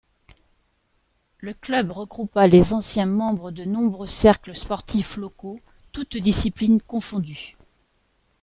Le 1.37 1.53
club 1.53 1.91
regroupa 1.91 2.47
les 2.47 2.73
anciens 2.73 3.05
membres 3.05 3.51
de 3.51 3.65
nombreux 3.65 4.07
cercles 4.07 4.55
sportifs 4.55 5.15
locaux, 5.15 5.59
toutes 5.91 6.17
disciplines 6.17 6.81
confondues. 6.81 7.55